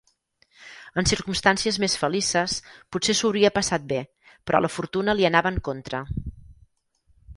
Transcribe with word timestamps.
En 1.01 1.07
circumstàncies 1.09 1.77
més 1.83 1.97
felices, 2.03 2.55
potser 2.95 3.15
s'ho 3.19 3.29
hauria 3.29 3.53
passat 3.59 3.87
bé, 3.95 3.99
però 4.49 4.63
la 4.67 4.73
fortuna 4.79 5.17
li 5.21 5.29
anava 5.31 5.53
en 5.57 5.61
contra. 5.69 6.05